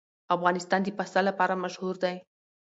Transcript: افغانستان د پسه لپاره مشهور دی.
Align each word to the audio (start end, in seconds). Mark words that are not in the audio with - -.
افغانستان 0.35 0.79
د 0.83 0.87
پسه 0.97 1.21
لپاره 1.29 1.61
مشهور 1.63 1.95
دی. 2.03 2.15